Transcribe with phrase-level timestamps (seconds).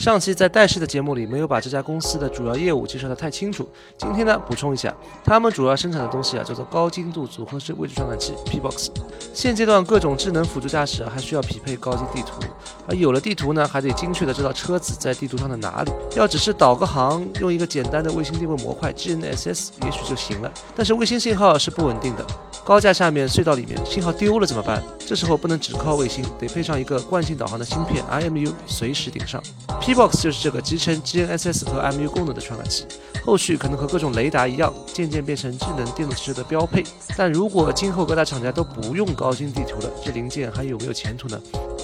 [0.00, 3.68] 上期在戴氏的节目里没有把这家公司的主要业务介绍的太清楚，
[3.98, 8.88] 今天呢补充一下，他们主要生产的东西啊叫做高精度组合式位置传感器 P-Box。
[9.34, 12.40] 现阶段各种智能辅助驾驶啊还需要匹配高精地图，
[12.88, 15.92] 而有了地图呢还得精确的知道车子在地图上的哪里。
[16.16, 22.26] 要只是导个航，用一个简单的卫星定位模块 GNSS 也许就行了，但是卫星信号是不稳定的，
[22.64, 24.82] 高架下面隧道里面信号丢了怎么办？
[25.06, 29.42] 这时候不能只靠卫星，得配上一个惯性导航的芯片 IMU，随时顶上。
[29.90, 32.86] P-Box 就是这个集成 GNSS 和 MU 功能的传感器，
[33.26, 36.84] 后续可能和各种雷达一样，渐渐变成智能电动汽车的标配。
[37.16, 41.40] 但如果今后各大厂家都不用高精地图了，这零件还有没有前途呢？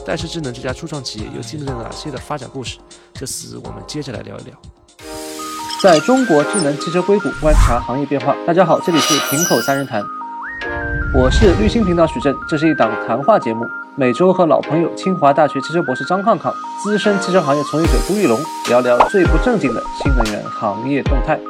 [0.07, 2.79] 戴世智能这家初创企业又经历了哪些的发展故事？
[3.13, 4.55] 这次我们接着来聊一聊。
[5.83, 8.37] 在中国智能汽车硅谷观察行业变化。
[8.47, 10.01] 大家好，这里是平口三人谈，
[11.13, 13.67] 我是绿星频道许正，这是一档谈话节目。
[13.99, 18.39] 每周和老朋友清华大学汽车博士张康康、资深汽车行业从业者朱玉龙
[18.69, 21.41] 聊聊最不正经的新能源行业动态。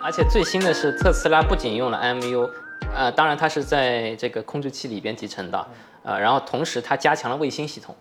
[0.00, 2.48] 而且最新的是，特斯拉不仅用了 MU，
[2.94, 5.66] 呃，当然它是在这个控制器里边集成的，
[6.04, 7.92] 呃，然后同时它加强了卫星系统。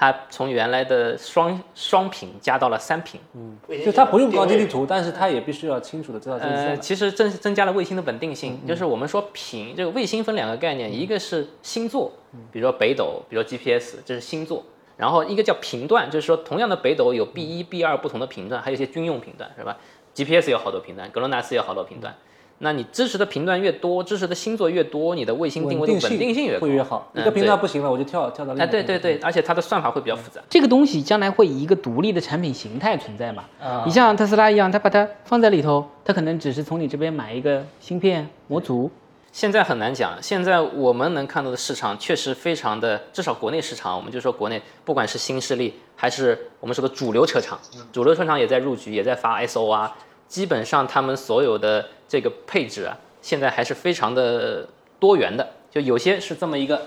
[0.00, 6.36] 它从原来的双双屏加到了三屏，嗯，就它不用高精地图，但是它也必须要清楚的知道。
[6.36, 12.12] 呃，其实增增加了卫星的稳定性，就是我们说屏这个卫星分两个概念，一个是星座，
[12.52, 14.64] 比如说北斗，比如说 GPS，这是星座，
[14.96, 19.76] 然后一个叫频段，就是说同样的北斗有 B 一、B 二不同的频段，还有一些军用频段，是吧
[20.14, 22.14] ？GPS 有好多频段，格罗纳斯有好多频段。
[22.58, 27.10] 那你支持的频段越多，支持的星座越多，你的卫星定位的稳定性越会越好。
[27.14, 28.64] 一个频段不行了，我就跳跳到另一个。
[28.64, 30.40] 哎，对对对，而且它的算法会比较复杂。
[30.48, 33.44] 这个东西将来会以一个独立的产品形态存在嘛？
[33.62, 38.90] 啊，你像特斯拉一样，它把它放在里头，它可能只是从你这边买一个芯片模组。
[39.30, 47.56] 现在很难讲，现在我们能看到的市场确实非常的，至少国内市场，我们就说国内，不管是新势力还是我们说的主流车厂，
[47.92, 49.94] 主流车厂也在入局，也在发 SO 啊，
[50.28, 52.96] 基本上他们所有的这个配置啊。
[53.20, 54.66] 现在还是非常的
[55.00, 56.80] 多元的，就有些是这么一个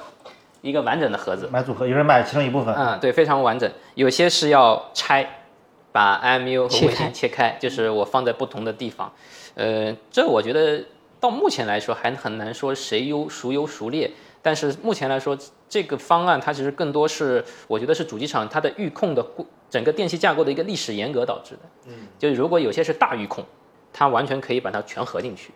[0.61, 3.69] 一个完整的盒子，买组合，有人买其中一部分，嗯，对，非常完整。
[3.95, 5.43] 有些是要拆，
[5.91, 9.11] 把 IMU 和卫星切开，就是我放在不同的地方。
[9.55, 10.81] 呃，这我觉得
[11.19, 14.09] 到目前来说还很难说谁优孰优孰劣，
[14.41, 15.37] 但是目前来说，
[15.71, 19.25] 这个方案它其实更多是我觉得是主机厂它的预控的
[19.69, 21.61] 整个电器架构的一个历史严格导致的。
[21.87, 23.45] 嗯，就如果有些是大预控，
[23.93, 25.53] 它完全可以把它全合进去。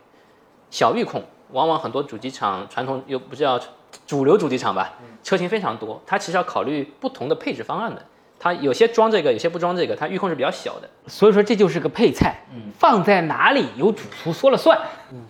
[0.72, 1.22] 小预控
[1.52, 3.60] 往往很多主机厂传统又不叫
[4.08, 8.02] 主流主机厂吧，车型非常多，它其实要考虑不同的配置方案的。
[8.40, 10.90] 它有些装这个，有些不装这个，它预控是比较小的。
[11.08, 12.38] 所以说这就是个配菜，
[12.80, 14.80] 放在哪里由主厨说了算。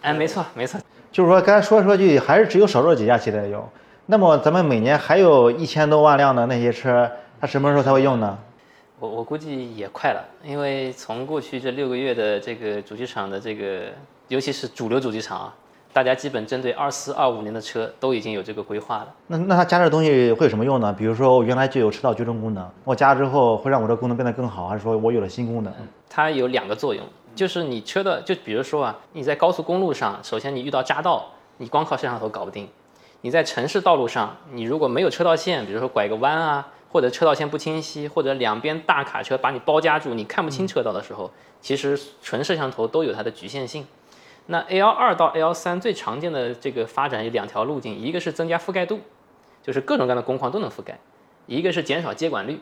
[0.03, 0.79] 哎，没错没错，
[1.11, 3.67] 就是说刚才说说句，还是只有少数几家企业在用。
[4.05, 8.37] 那么咱们每年还有一千多万辆的那些车，它什么时候才会用呢？
[8.99, 13.85] 我我估计也快了，因为从过去这六个月的这个主机厂的这个。
[14.27, 15.55] 尤其是主流主机厂啊，
[15.93, 19.13] 大家基本针对二四二五年的车都已经有这个规划了。
[19.27, 20.91] 那那它加这东西会有什么用呢？
[20.91, 25.71] 比如说我原来就有车道纠正功能，我加了之后会让我的功能变得更好，还是说我有了新功能？
[26.09, 27.05] 它有两个作用，
[27.35, 31.27] 就是你车的，就比如说啊，你在高速公路上，首先你遇到匝道，
[31.57, 32.65] 你光靠摄像头搞不定；
[33.21, 43.85] 你在城市道路上，你如果没有车道线，比如说拐个弯啊，或者车道线不清晰，或者两边大卡车把你包夹住，你看不清车道的时候，其实纯摄像头都有它的局限性。
[44.47, 48.99] 那 L 二到 L 三最常见的这个发展有两条路径，一个是增加覆盖度，
[49.63, 50.93] 就是各种各样的工况都能覆盖；
[51.47, 52.59] 一个是减少接管率，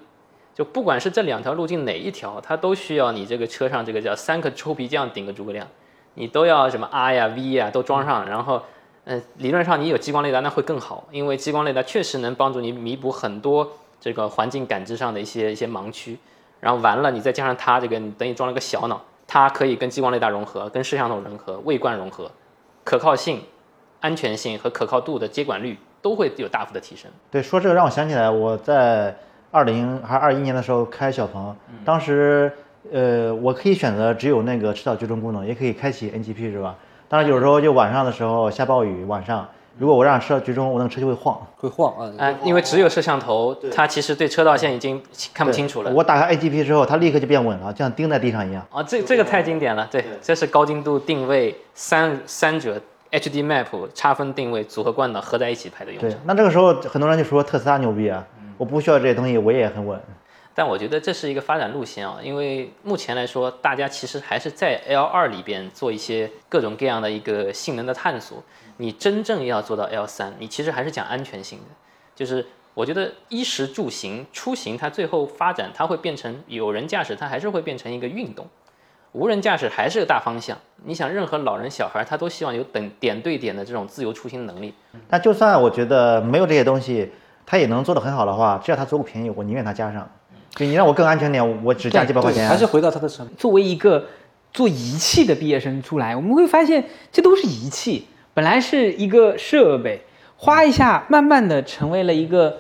[0.56, 5.68] 就不管是这两条路径哪一条，它都需要你这个车上这个叫三个臭皮匠顶个诸葛亮，
[6.14, 8.64] 你都要什么 R 呀 V 呀都装上，然后，
[9.06, 13.70] 嗯，理论上你有激光雷达那会更好，因为激光雷达确实能帮助你弥补很多
[14.00, 16.18] 这个环境感知上的一些一些盲区，
[16.60, 19.02] 然后完了你再加上它这个，你等于装了个小脑。
[19.26, 22.30] 它可以跟激光雷达融合，跟摄像头融合，位冠融合，
[22.84, 23.42] 可靠性、
[24.02, 27.10] 安全性和可靠度的接管率都会有大幅的提升。
[27.32, 29.16] 对，说这个让我想起来，我在
[29.50, 32.52] 二零还是二一年的时候开小鹏，当时
[32.92, 36.76] 呃，我可以选择只有那个车道居中功能，也可以开启 NGP 是吧？
[37.14, 39.48] 当然有时候就晚上的时候下暴雨，晚上。
[39.78, 42.12] 如果我让车居中，我那个车就会晃，会晃啊！
[42.18, 45.00] 啊，因为只有摄像头，它其实对车道线已经
[45.32, 45.92] 看不清楚了。
[45.92, 48.66] 我打开 A G P 之后，它立刻就变稳了，就像钉在地上一样。
[48.72, 52.82] 啊，这这个太经典了，对，这是高精度定位三三者
[53.12, 56.02] H D Map 差分定位组合惯导合在一起拍的用。
[56.02, 58.26] 对，那这个时候很多人就说特斯拉牛逼啊，
[58.58, 60.02] 我不需要这些东西，我也很稳。
[60.56, 68.44] 但我觉得这是一个发展路线啊，因为目前来说，大家其实还是在 L 二里边做一些各种各样的一个性能的探索。
[68.78, 71.66] 你真正要做到 L 三，你其实还是讲安全性的，
[72.16, 78.48] 就是我觉得衣食住行出行，它最后发展，它会变成有人驾驶，它还是会变成一个运动。
[79.12, 80.58] 无人驾驶还是个大方向。
[80.86, 84.74] 你想，任何老人小孩，他都希望有等点对点的这种自由出行能力。
[85.08, 87.12] 但就算我觉得没有这些东西，
[87.46, 90.10] 它也能做得很好的话，只要它足够便宜，我宁愿它加上。
[90.56, 93.36] 就你让我更安全点，我只加几百块钱，还是回到他的成本。
[93.36, 94.06] 作为一个
[94.52, 100.02] 做仪器的毕业生出来，我们会发现这都是仪器，本来是一个设备，
[100.38, 102.58] 花一下，慢慢的成为了一个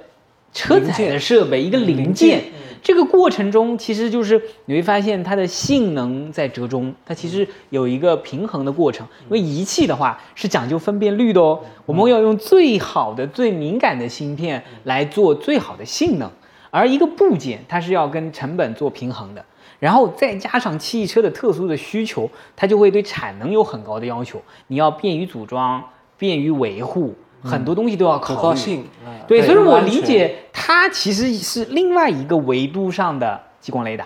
[0.52, 2.42] 车载的设备，一个零件。
[2.82, 9.08] 这个过程中，其实就是你会发现它的性能在折中，它其实有一个平衡的过程。
[9.26, 16.30] 因为仪器的话是讲究分辨率的哦，我们要用最好的、最敏感的芯片来做最好的性能，
[16.74, 19.46] 而一个部件它是要跟成本做平衡的。
[19.80, 24.42] 然后再加上汽车的特殊的需求，它就会对产能有很高的要求。
[24.68, 25.84] 你要便于组装、
[26.18, 28.36] 便于维护，很多东西都要考虑。
[28.36, 28.86] 可靠性，
[29.28, 34.06] 对，所以说我理解它其实是另外一个维度上的激光雷达，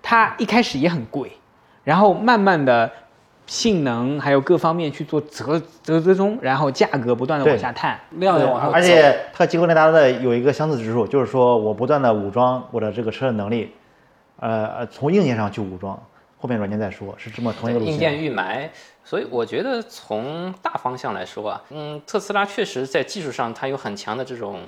[0.00, 1.32] 它一开始也很贵，
[1.82, 2.90] 然后慢慢的
[3.50, 7.98] 性能还有各方面去做折折折中，然后价格不断的往下探。
[8.12, 13.74] 量也往上，而且它和极光雷达的有一个相似之处，就是说我不断的武装我的这个车的能力，
[14.38, 16.00] 呃，呃从硬件上去武装，
[16.38, 18.16] 后面软件再说，是这么同一个路硬件。
[18.16, 18.70] 预埋，
[19.02, 24.60] 所以我觉得从大方向来说啊，嗯，特斯拉确实在技术上它有很强的这种，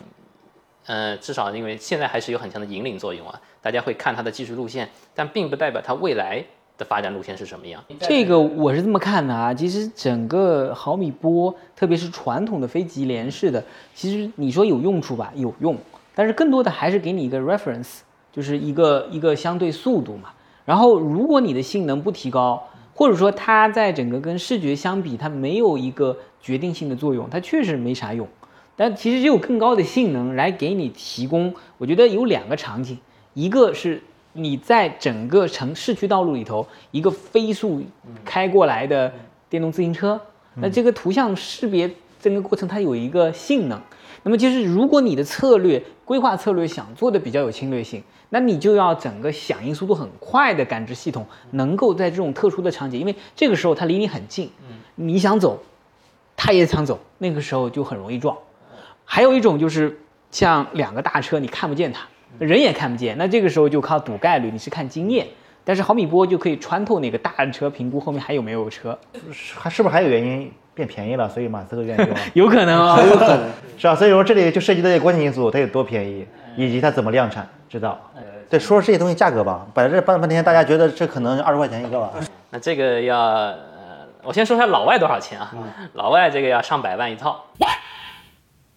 [0.86, 6.44] 呃，至少因为现在还是有很强的引领作用啊，大家会看它的技术路线，但并不代表它未来
[6.78, 7.82] 的发展路线是什么样。
[8.00, 13.62] 这个我是这么看的啊，其实整个毫米波，特别是传统的非级联式的，
[13.94, 15.76] 其实你说有用处吧，有用，
[16.14, 18.00] 但是更多的还是给你一个 reference，
[18.32, 20.30] 就是一个一个相对速度嘛。
[20.64, 22.62] 然后如果你的性能不提高，
[22.94, 28.28] 或者说它在整个跟视觉相比，它没有一个决定性的作用，它确实没啥用。
[28.76, 32.98] 但其实只有更高的性能来给你提供，我觉得有两个场景，
[33.34, 37.82] 一个是你在整个城市区道路里头，一个飞速
[38.24, 39.12] 开过来的
[39.48, 40.20] 电动自行车，
[40.54, 41.90] 那这个图像识别
[42.20, 43.80] 整个过程它有一个性能。
[44.22, 54.50] 那么就是如果你的策略规划策略想做的比较有侵略性，那你就要整个响应速度很快的感知系统能够在这种特殊的场景，因为这个时候它离你很近，
[54.94, 55.60] 你想走，
[56.36, 58.36] 它也想走，那个时候就很容易撞。
[59.04, 60.00] 还有一种就是
[60.30, 62.06] 像两个大车，你看不见它，
[62.42, 65.26] 人也看不见，那这个时候就靠赌概率，你是看经验。
[65.64, 68.98] 但是毫米波就可以穿透那个大车，评估后面还有没有车，
[69.54, 72.16] 还是不是还有原因变便宜了，所以马斯克愿意用？
[72.46, 73.48] 有可能啊、很 有可能。
[73.78, 77.96] 是啊，所以说这里就涉及到一个关键因素，它有多便宜，以及它怎么量产，知道？
[78.50, 82.10] 对，说说这些东西价格吧，摆在这半了半天，大家觉得这可能二十块钱一个吧？
[82.50, 83.54] 那这个要，呃，
[84.24, 85.54] 我先说一下老外多少钱啊？
[85.92, 87.44] 老外这个要上百万一套。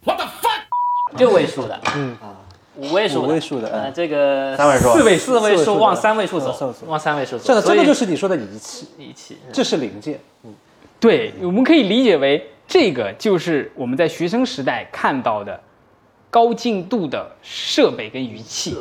[0.06, 1.18] What the fuck？
[1.18, 2.16] 六位数的，嗯，
[2.78, 7.44] 五位数，五位数的呃，这个三位数四位四位数往三位数走往三位，数走。
[7.46, 10.20] 这个所以这个就是你说的仪器，仪器，这是零件。
[11.00, 15.60] 对，我们可以理解为这个就是我们在学生时代看到的
[16.30, 18.76] 高精度的设备跟仪器。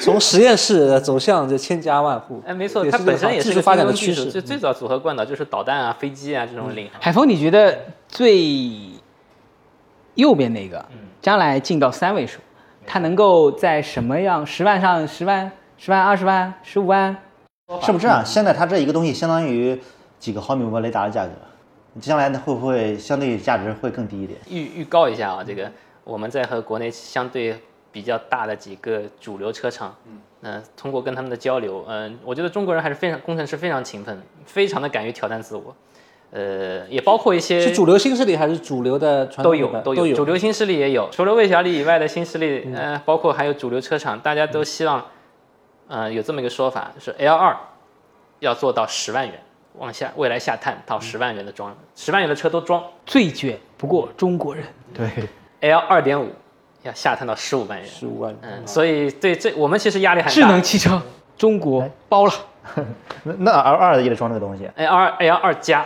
[0.00, 4.30] 从实验室走向这千家万户，哎，没错，它本身也是发展的趋势。
[4.30, 7.00] 就最早组合惯导就是导弹啊、飞机啊这种领航。
[7.00, 7.76] 海峰，你觉得
[8.06, 8.70] 最
[10.14, 10.84] 右边那个，
[11.20, 12.38] 将来进到三位数，
[12.92, 15.48] 它能够在什么样十万上十万、
[15.78, 17.16] 十万、二十万、十五万？
[17.80, 18.20] 是不是这样？
[18.26, 19.80] 现在它这一个东西相当于
[20.18, 21.30] 几个毫米波雷达的价格，
[22.00, 24.40] 将来呢会不会相对价值会更低一点？
[24.48, 25.70] 预预告一下啊，这个
[26.02, 27.56] 我们在和国内相对
[27.92, 29.94] 比较大的几个主流车厂，
[30.42, 35.72] 嗯、通过跟他们的交流，嗯、我觉得中国人还是非常工程师非常勤奋，非常的敢于挑战自我，
[36.32, 45.04] 呃，也包括一些是主流新势力还是主流的传统都有都品牌都主流新势力也有，除了魏小李以外的新势力，呃，包括还有主流车厂，大家都希望，
[45.88, 47.56] 呃，有这么一个说法，就是 L 二
[48.38, 49.40] 要做到十万元，
[49.78, 54.64] 往下未来下探到十万元的装，十万元的车都装最卷不过中国人。
[54.94, 55.08] 对
[55.60, 56.28] ，，L 二点五
[56.82, 58.34] 要下探到十五万元，十五万。
[58.42, 60.40] 嗯，所以对这我们其实压力很大智。
[60.42, 61.02] 能汽车，
[61.36, 62.32] 中国包了。
[63.24, 64.70] 那那 L 二也得装这个东西。
[64.76, 65.84] L 二 L 二加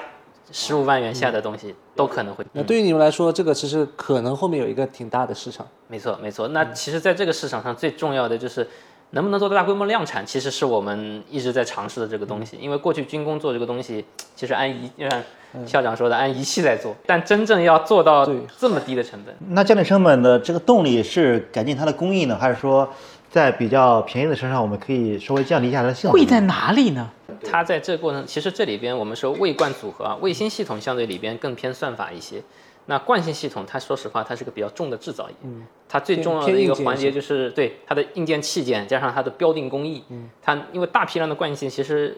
[0.56, 2.46] 十五万元下的东西都可能会。
[2.52, 5.66] 那对于你们来说，这个其实可能后面有一个挺大的市场。
[5.88, 6.46] 没错，没错。
[6.46, 8.64] 那其实，在这个市场上最重要的就是
[9.10, 12.56] 能不能做到大规模量产，其实是我们一直在尝试的这个东西。
[12.60, 14.04] 因为过去军工做这个东西，
[14.36, 15.20] 其实按仪，就像
[15.66, 18.24] 校长说的，按仪器在做，但真正要做到
[18.56, 22.88] 这么低的成本，那降低成本的这个动力是改进它的工艺呢，还是说
[23.28, 26.12] 在比较便宜的车上我们可以稍微降低一下它的性能？
[26.12, 27.10] 贵在哪里呢？
[27.44, 32.42] 它在这个过程，其实这里边我们说位冠组合啊，卫星系统相对里边更偏算法一些。
[32.86, 35.66] 那惯性系统，它说实话，它是个比较重的制造业，嗯。
[35.88, 40.28] 它最重要的一个环节就是对它的硬件器件加上它的标定工艺，嗯。
[40.42, 42.16] 它因为大批量的惯性，其实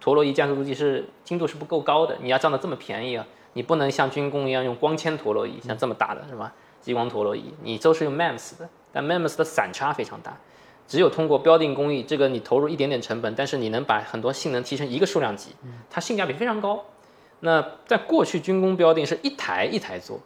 [0.00, 6.52] 陀螺仪加速度计是精度是不够高的，你要降到这么便宜啊，你不能像军工一样用光纤陀螺仪，像这么大的是吧？
[6.80, 10.36] 激光陀螺仪，你都是用 MEMS 的，但 MEMS 的散差非常大。
[10.86, 15.50] 只有通过标定工艺，这个你投入一点点成本，但是你能把很多性能提升一个数量级，
[15.90, 16.82] 它性价比非常高。
[17.40, 20.18] 那在过去军工标定是一台一台做，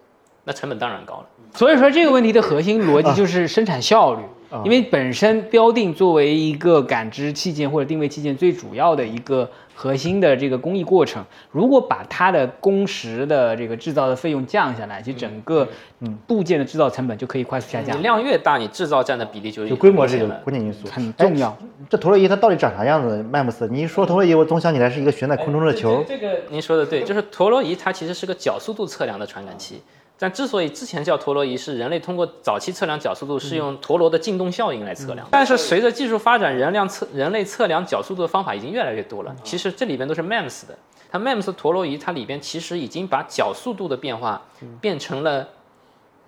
[0.45, 1.27] 那成本当然高了。
[1.55, 4.23] 所以说这个问题的核心逻辑就是生产效率，
[4.65, 9.51] 因为本身标定作为一个感知器件或者定位器件最主要的一个
[9.81, 15.69] 核心的这个工艺过程，如果把它的工时的这个制造的费用降下来，其实整个
[16.01, 21.57] 嗯部件的制造成本就可以快速下降你，量越大，你制造占的比例就就规模是一个关键因素，很重要。
[21.89, 23.23] 这陀螺仪它到底长啥样子？
[23.23, 26.05] 麦姆斯，你一说陀螺仪，我总想起来是一个悬在空中的球。
[26.09, 29.81] 这个您说的对，就是陀螺仪它其实是个角速度测量的传感器。
[30.19, 35.27] 但之所以之前叫陀螺仪，是人类通过早期测量角速度是用陀螺的进动效应来测量。
[35.31, 39.37] 但是随着技术发展，人量测人类测量角速度的方法已经越来越多了。
[39.45, 40.77] 其实这里边都是 MEMS 的，
[41.09, 44.43] 它 MEMS 陀螺仪它里边其实已经把角速度的变化
[44.81, 45.49] 变成了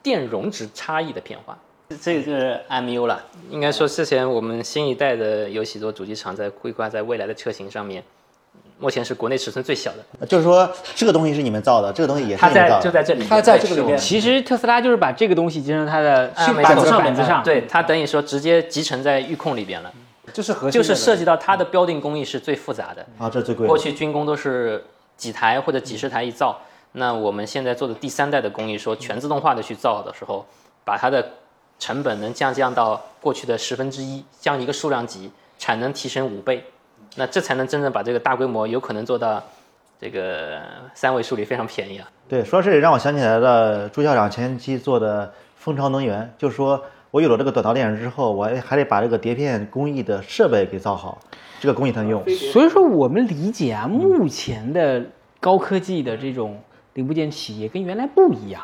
[0.03, 1.59] 电容值差异的变化。
[2.01, 3.21] 这个就是 MU 了，
[3.51, 8.05] 应该说之前我们新一代的有许多主机厂在规划在未来的车型上面，
[8.81, 12.83] 目前是国内尺寸最小的，就是说，这个东西是你们造的，这个东西也是你们造的。
[12.83, 13.99] 就在这里，它在这个里面。
[13.99, 16.27] 其实特斯拉就是把这个东西集成它的
[16.63, 19.93] 板子上板子上，对，它等于说直接集成在预控里边了，
[20.33, 23.07] 就是核心，就是涉及到它的标定工艺是最复杂的。
[23.19, 23.67] 啊，这最贵。
[23.67, 24.83] 过去军工都是
[25.17, 26.59] 几台或者几十台一造，
[26.93, 30.47] 那我们现在做的第三代的工艺，说全自动化的去造的时候，
[30.85, 31.33] 把它的
[31.79, 36.65] 成本能降降到过去的十分之一，降一个数量级，产能提升五倍，
[37.17, 39.43] 那这才能真正把这个大规模有可能做到
[40.01, 40.61] 这个
[40.95, 42.09] 三位数里非常便宜啊。
[42.29, 51.21] 对，说到这里让我想起来了，朱校长前期做的蜂巢能源，就是说我有了这个短道电池之后，我还得把这个碟片工艺的设备给造好，
[51.59, 52.25] 这个工艺才能用。
[52.53, 55.05] 所以说我们理解啊，目前的
[55.41, 56.63] 高科技的这种
[56.95, 58.63] 零部件企业跟原来不一样。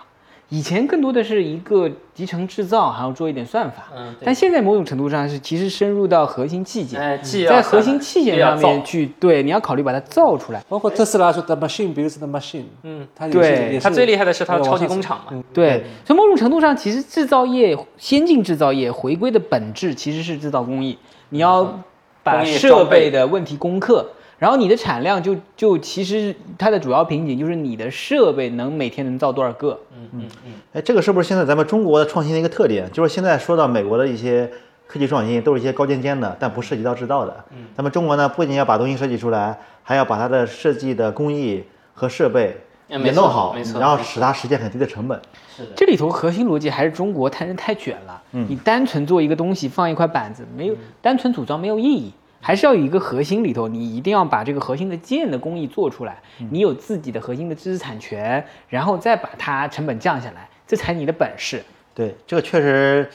[0.49, 10.63] 以前更多的是一个集成制造，还要做一点算法，嗯但现在某种程度上是其实深入到核心器件，哎在核心器件上面去，对，你要考虑把它造出来。
[10.69, 13.73] 包括特斯拉说 the machine builds the machine，嗯，它也是对。
[13.75, 20.97] 也它最厉害的是它的超级工厂嘛，嗯对，所以某种程度上，其实制造业、先进制造业回归的本质其实是制造工艺。
[21.31, 21.83] 你要
[22.23, 23.07] 把设备。
[23.07, 24.07] 备的问题攻克，
[24.39, 29.79] 然后你的产量就就其实它的主要瓶颈就是你的设备能每天能造多少个。
[29.95, 32.91] 嗯嗯嗯哎，这个是不是现在咱们中国的创新的一个特点？
[32.93, 34.51] 就是现在说到美国的一些
[34.87, 37.45] 科技创新，都是一些高尖尖的，但不涉及到制造的。
[37.53, 41.65] 嗯咱们中国呢，不仅要把东西设计出来，还要把它的设计的工艺
[41.95, 42.57] 和设备
[42.89, 45.19] 嗯没错也弄好没，错然后使它实现很低的成本。
[45.57, 48.23] 是的这里头核心逻辑还是中国太人太卷了。
[48.31, 61.63] 你单纯做一个东西放一块板子，没有单纯组装没有意义，还是要有一个核心里头，你一定要把这个核心的件的工艺做出来，你有自己的核心的知识产权，然后再把它成本降下来，这才你的本事。
[61.95, 63.09] 对，这个确实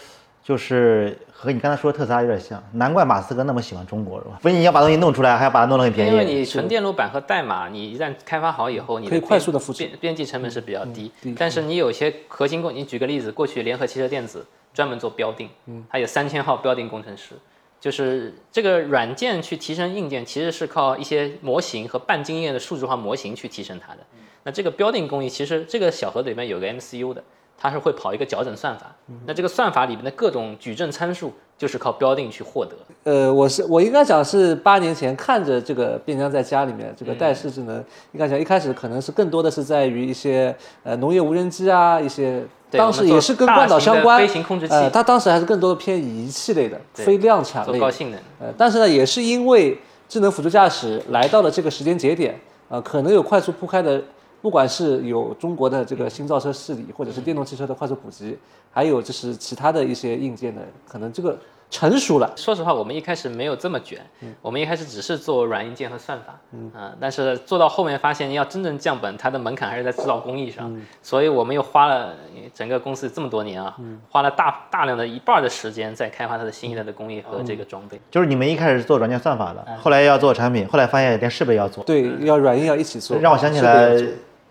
[0.44, 4.40] 就是和你刚才说的特斯拉有点像，难怪马斯克那么喜欢中国，是吧？
[4.42, 6.12] 不是你要把东西弄出来，还要把它弄得很便宜。
[6.12, 11.12] 因为你纯电路板和代码，你一旦开发好以后，你可以快速的复制边边际成本是比较低。
[11.22, 15.48] 低但是你有些核心工，你举个例子，过去联合汽车电子专门做标定，
[15.90, 17.36] 它有三千号标定工程师，
[17.82, 24.00] 就是这个软件去提升硬件，其实是靠一些模型和半经验的数字化模型去提升它的。
[24.44, 27.24] 那这个标定工艺，其实这个小盒子里面有个 MCU 的，
[27.58, 28.96] 它是会跑一个矫正算法。
[29.26, 32.72] 那这个算法里面的各种矩阵参数，就是靠标定去获得。
[33.03, 37.77] 呃，我是我应该讲是八年前看着这个边疆在家里面这个带式智能，
[38.13, 47.80] 应该讲一开始可能是更多的是在于一些呃农业无人机啊，一些对当时也是跟关岛相关飞行控制器呃，它当时还是更多的偏仪器类的，对非量产类。
[47.80, 48.20] 高性能。
[48.39, 49.77] 呃，但是呢，也是因为
[50.10, 52.36] 智能辅助驾驶来到了这个时间节点，
[52.70, 54.01] 呃，可能有快速铺开的，
[54.42, 58.38] 不管是有中国的这个新造车势力，或者是电动汽车的快速普及，
[58.72, 61.38] 还有就是其他的一些硬件的，可能这个
[61.70, 62.30] 成熟了。
[62.36, 64.00] 说实话，我们一开始没有这么卷，
[64.42, 72.14] 我们一开始只是做软硬件和算法，嗯、但是做到后面发现要真正降本，它的门槛还是在制造工艺上，所以我们又花了
[72.54, 73.78] 整个公司这么多年啊，
[74.10, 78.02] 花了大大量的一半的时间在开发它的新一代的工艺和这个装备。
[78.10, 81.84] 就是你们一开始是做软件算法的，后来要做产品，后来发现连设备要做。
[81.84, 83.18] 对，要软硬要一起做。
[83.18, 83.96] 让我想起来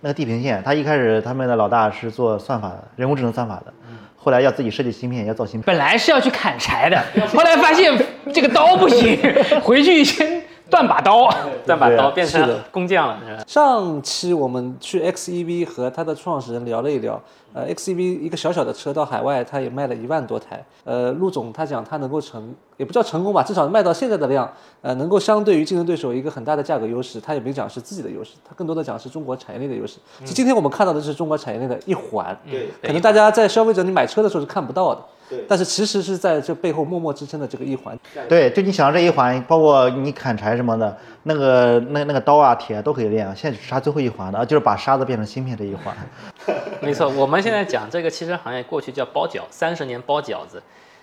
[0.00, 3.72] 那个地平线，他一开始他们的老大是做算法的，人工智能算法的，
[4.16, 5.64] 后来要自己设计芯片，要造芯片。
[5.66, 7.92] 本来是要去砍柴的，后来发现
[8.32, 9.18] 这个刀不行，
[9.62, 11.28] 回去先断把刀。
[11.66, 17.20] 断把刀变成工匠了，上期我们去 XEV 和它的创始人聊了一聊，
[17.52, 20.64] 呃，XEV 一个小小的车到海外，它也卖了一万多台。
[20.84, 24.50] 呃，陆总他讲他能够成，也不叫成功吧，至少卖到现在的量，
[24.82, 27.20] 呃，能够相对于竞争对手一个很大的价格优势。
[27.20, 29.98] 他也没讲是自己的优势，他更多的讲是中国产业链的优势。
[30.20, 37.98] 其实今天我们看到的是中国产业链的一环，对可能大家在消费者你买车的时候是看不到的，对但是其实是在这背后默默支撑的这个一环。
[38.28, 45.94] 对，就你想到这一环，包括你砍柴什么的，那个那那个刀啊、铁啊都可以练，现在只差最后一环了，就是把沙子变成芯片这一环。
[46.80, 50.62] 没错，我们现在讲这个汽车行业过去叫包饺，三十年包饺子，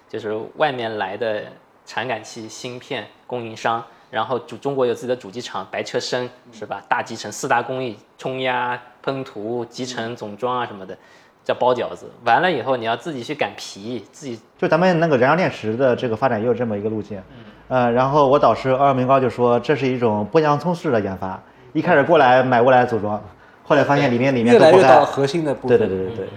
[0.10, 1.44] 就是外面来的
[1.86, 6.82] 传感器、芯片供应商，然后主中国有自己的主机厂，白车身是吧？
[6.90, 10.98] 大集成四大工艺，冲压、喷涂、集成、总装啊什么的，
[11.44, 12.10] 叫包饺子。
[12.26, 17.22] 完了以后你要自己去擀皮，自己就咱们那个燃料电池的这个发展也有这么一个路径，
[17.70, 21.38] 呃，然后我导师奥尔明高就说这是一种剥洋葱式的研发，
[21.74, 23.22] 一开始过来买过来组装，
[23.64, 25.90] 后来发现里面里面越来越都不，到核心的部对分。
[25.90, 26.28] 对对对对，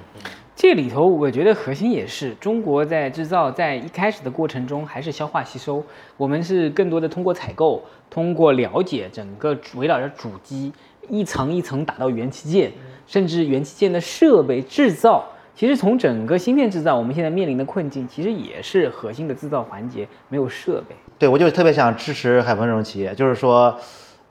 [0.57, 5.85] 这里头我觉得核心也是中国在制造在一开始的过程中还是消化吸收，
[6.17, 10.73] 我们是更多的通过采购，通过了解整个围绕着主机
[11.09, 12.73] 一层一层打到元器件，
[13.07, 15.25] 甚至元器件的设备制造。
[15.61, 20.97] 其实从整个芯片制造，我们现在面临的困境，其实也是核心的制造环节没有设备。
[21.19, 23.79] 对我就特别想支持海鹏这种企业，就是说，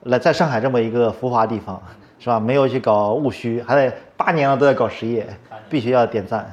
[0.02, 1.80] 来在上海这么一个浮华地方，
[2.18, 2.40] 是吧？
[2.40, 5.24] 没有去搞务虚，还得八年了都在搞实业，
[5.68, 6.52] 必须要点赞。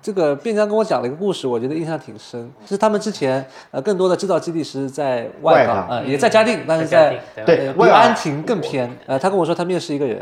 [0.00, 2.50] 这个边疆跟我讲了一个故事，我觉得印象挺深。
[2.66, 7.10] 是他们之前呃更多的制造基地是在外港，外港呃也在嘉定，但是在
[7.44, 8.88] 对呃比对外安亭更偏。
[9.06, 10.20] 呃，他跟我说他面试一个人，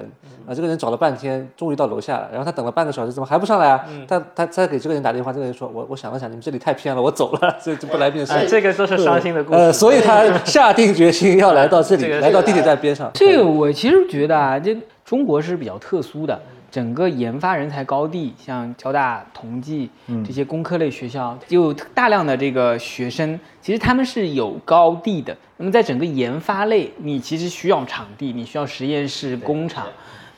[0.48, 3.84] 啊，这个人找了半天，终于到楼下了，然后他等了半个小时，怎么还不上来啊？
[4.08, 8.32] 他他他给这个人打电话，这个人说我我想了想，你们这里太偏了，我走了， 所以就不来面试。
[8.32, 9.58] 哎，这个都是伤心的故事。
[9.58, 13.10] 呃， 所以他下定决心要来到这里， 这个来到地铁站边上。
[13.12, 19.90] 这个我其实觉得啊，这中国是比较特殊的，整个研发人才高地，像交大、同济
[20.24, 25.36] 这些工科类学校，有大量的这个学生，其实他们是有高地的。
[25.56, 29.86] 那么在整个研发类，你其实需要场地，你需要实验室、工厂。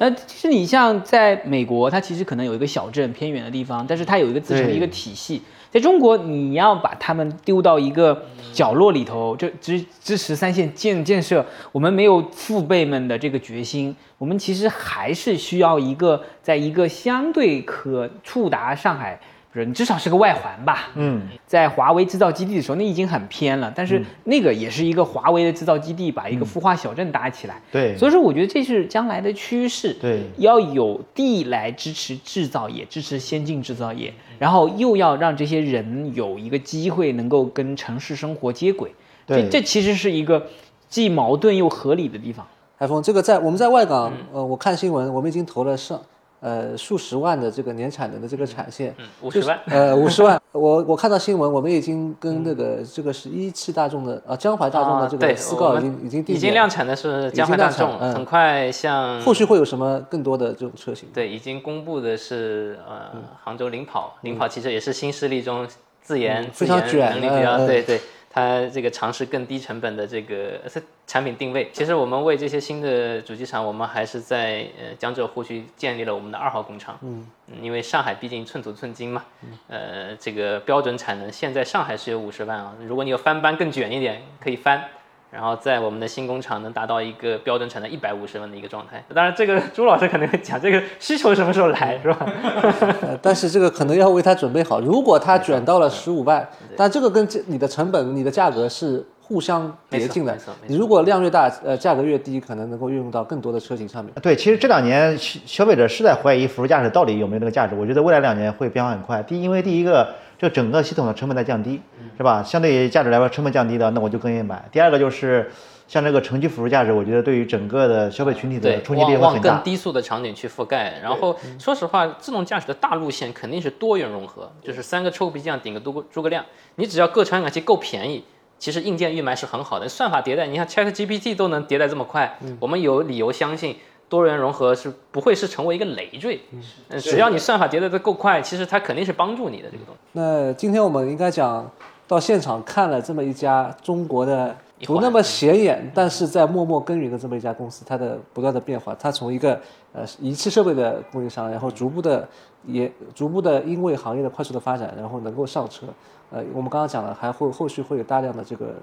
[0.01, 5.43] 那其实你像在美国，它其实可能有一个小镇偏远的地方，但是它有一个自成的一个体系。
[5.71, 19.21] 在中国，你要把他们丢到一个角落里头，就支支持三线建建设，我们没有父辈们的这个决心，我们其实还是需要一个在一个相对可触达上海
[19.59, 20.91] 人，至少是个外环吧。
[20.95, 27.61] 嗯，在华为制造基地的时候，那已经很偏了，但是那个也是一个华为的制造基地，把一个孵化小镇搭起来。
[27.73, 29.93] 对，所以说，我觉得这是将来的趋势。
[29.95, 38.91] 对要有地来支持制造业，支持先进制造业，然后又要让这些人有一个机会能够跟城市生活接轨。
[39.27, 40.47] 这对这其实是一个
[40.89, 42.47] 既矛盾又合理的地方。
[42.77, 46.01] 海峰，这个在我们在外港，呃，我看新闻，我们已经投了上
[46.41, 50.41] 呃数十万的这个年产能的这个产线，嗯，五就是十万，呃，五十万。
[50.53, 59.21] 我我看到新闻，我们已经跟那个这个是一汽大众的呃江淮大众的这个思告已经已经定已经量产的是江淮大众，嗯很快像。
[59.21, 61.09] 后续会有什么更多的这种车型？
[61.13, 63.23] 对，已经公布的是呃，嗯。
[63.45, 65.67] 杭州领跑，领跑其实也是新势力中
[66.03, 68.01] 自研、嗯自非常卷研能力比较，对对，
[68.39, 71.69] 它这个尝试更低成本的这个是产品定位。
[71.73, 76.97] 其实我们为这些新的主机厂，我们还是在呃江浙沪区建立了我们的二号工厂。
[77.03, 77.27] 嗯，
[77.61, 79.25] 因为上海毕竟寸土寸金嘛，
[79.67, 84.85] 呃，这个标准产能现在上海是有五十万啊，如果你有翻班更卷一点，可以翻。
[85.31, 89.05] 然后在我们的新工厂能达到一个标准产能一百五十万的一个状态。
[89.15, 92.33] 当然，这个朱老师可能会讲这个需求什么时候来，是吧？
[93.03, 94.81] 呃，但是这个可能要为它准备好。
[94.81, 100.35] 如果它卷到了十五万，但这个跟这你的成本、你的价格是互相叠进的。
[100.67, 104.11] 你如果量越大，呃，价格越低，可能能够运用到更多的车型上面。
[104.23, 107.75] 对，其实这两年消消费者是在怀疑辅助驾驶到底有没有那个价值。
[107.75, 109.23] 我觉得未来两年会变化很快。
[109.23, 111.81] 第一，因为第一个，这整个系统的成本在降低，
[112.17, 112.43] 是吧？
[112.43, 114.65] 相对于价值来说，成本降低的，那我就更愿意买。
[114.71, 115.51] 第二个就是
[115.89, 119.57] 像这个城区辅助价值，我觉得对于整个的消费群体的，冲击力很大。
[119.57, 121.01] 更低速的场景去覆盖。
[121.03, 126.45] 然后说实话，自动驾驶的大路线肯定是多元融合，就是三个臭皮匠顶个诸葛诸葛亮，
[126.77, 128.25] 你只要各传感器够便宜。
[128.61, 133.77] 其实硬件预埋是很好的，算法迭代，你看 Chat GPT 都能迭代这么快，我们有理由相信
[134.09, 136.41] 多元融合是不会是成为一个累赘。
[136.51, 140.01] 嗯，只要你算法迭代的够快，其实它肯定是帮助你的这个东西。
[140.13, 141.71] 那今天我们应该讲
[142.07, 149.61] 到现场看了这么一家中国的不那么显眼，但是在默默耕耘的这么一家公司，它的不断的变化，它从一个
[149.93, 152.27] 呃仪器设备的供应商，然后逐步的
[152.65, 155.87] 也逐步的因为行业的快速的发展，然后能够上车。
[156.31, 158.75] 呃，我们刚刚讲了，还会后续会有大量的这个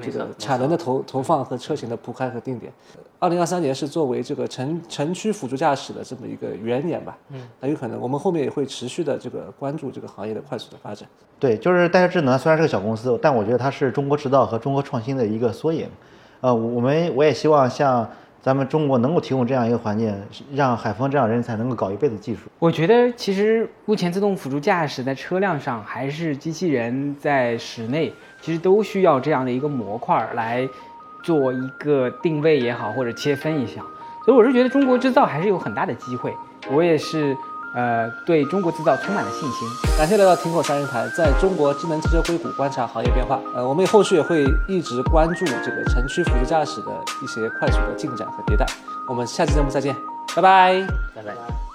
[0.00, 2.72] 这个产能的投投放和车型的铺开和定点。
[3.18, 11.08] 二零二三年是作为这个城城区辅助驾驶的这么一个元年吧，嗯，很有可能我们后面也会持续的这个关注这个行业的快速的发展。
[11.38, 15.88] 对，就是戴尔智能虽然是个小公司，但我觉得它是中国制造和中国创新的一个缩影。
[16.42, 18.08] 呃，我们我也希望像
[18.46, 20.14] 咱们中国能够提供这样一个环境，
[20.54, 22.42] 让海峰这样人才能够搞一辈子技术。
[22.60, 30.64] 我觉得其实目前自动辅助驾驶在车辆上还是机器人在室内，其实都需要这样的一个模块来
[31.24, 33.82] 做一个定位也好，或者切分一下。
[34.24, 36.32] 所以我是觉得中国制造还是有很大的机会。
[36.70, 37.36] 我也是
[37.76, 39.68] 呃对中国制造充满了信心。
[39.96, 43.38] 感谢来到苹果三人台，在中国智能汽车硅谷观察行业变化。
[43.54, 46.90] 呃，我们后续也会一直关注这个城区辅助驾驶的
[47.22, 48.66] 一些快速的进展和迭代。
[49.06, 49.94] 我们下期节目再见，
[50.34, 50.86] 拜拜。
[51.14, 51.65] 拜拜。